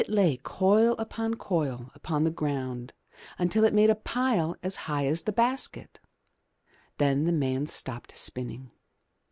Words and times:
It 0.01 0.09
lay 0.09 0.37
coil 0.37 0.95
upon 0.97 1.35
coil 1.35 1.91
upon 1.93 2.23
the 2.23 2.31
ground 2.31 2.91
until 3.37 3.63
it 3.65 3.71
made 3.75 3.91
a 3.91 3.95
pile 3.95 4.55
as 4.63 4.75
high 4.89 5.05
as 5.05 5.21
the 5.21 5.31
basket. 5.31 5.99
Then 6.97 7.25
the 7.25 7.31
man 7.31 7.67
stopped 7.67 8.17
spinning. 8.17 8.71